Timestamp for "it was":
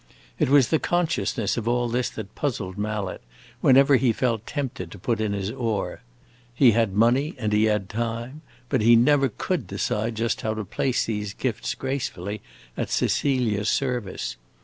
0.39-0.69